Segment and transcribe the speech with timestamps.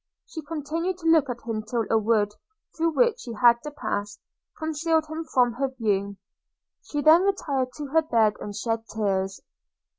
[0.25, 2.33] She continued to look at him till a wood,
[2.75, 4.17] through which he had to pass,
[4.57, 6.17] concealed him from her view.
[6.81, 9.41] She then retired to her bed, and shed tears.